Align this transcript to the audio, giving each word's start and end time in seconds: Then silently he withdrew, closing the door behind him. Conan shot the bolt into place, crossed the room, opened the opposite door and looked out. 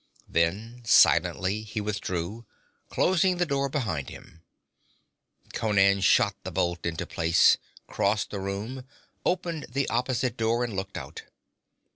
Then 0.27 0.81
silently 0.83 1.61
he 1.61 1.79
withdrew, 1.79 2.47
closing 2.89 3.37
the 3.37 3.45
door 3.45 3.69
behind 3.69 4.09
him. 4.09 4.41
Conan 5.53 6.01
shot 6.01 6.33
the 6.41 6.51
bolt 6.51 6.87
into 6.87 7.05
place, 7.05 7.57
crossed 7.85 8.31
the 8.31 8.39
room, 8.39 8.83
opened 9.27 9.67
the 9.69 9.87
opposite 9.91 10.37
door 10.37 10.63
and 10.63 10.75
looked 10.75 10.97
out. 10.97 11.25